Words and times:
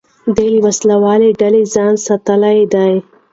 ده 0.35 0.45
له 0.53 0.59
وسلهوالو 0.65 1.37
ډلو 1.41 1.61
ځان 1.75 1.93
ساتلی 2.05 2.59
دی. 2.73 2.93